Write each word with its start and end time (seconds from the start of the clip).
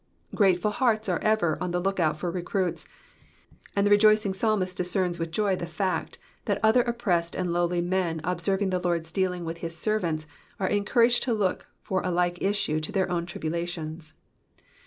''''Grateful 0.33 0.71
hearts 0.71 1.07
are 1.09 1.19
ever 1.19 1.59
on 1.61 1.69
the 1.69 1.79
look 1.79 1.99
out 1.99 2.17
for 2.17 2.31
recruits, 2.31 2.87
and 3.75 3.85
the 3.85 3.91
rejoicing 3.91 4.33
psalmist 4.33 4.75
discerns 4.75 5.19
with 5.19 5.29
joy 5.29 5.55
the 5.55 5.67
fact, 5.67 6.17
that 6.45 6.59
other 6.63 6.81
oppressed 6.81 7.35
and 7.35 7.53
lowly 7.53 7.81
men 7.81 8.19
observing 8.23 8.71
the 8.71 8.81
Lord^s 8.81 9.13
dealings 9.13 9.45
with 9.45 9.57
his 9.59 9.77
servants 9.77 10.25
are 10.59 10.67
encouraged 10.69 11.21
to 11.21 11.35
look 11.35 11.67
for 11.83 12.01
a 12.01 12.09
like 12.09 12.41
issue 12.41 12.79
to 12.79 12.91
their 12.91 13.11
own 13.11 13.27
tribulations. 13.27 14.15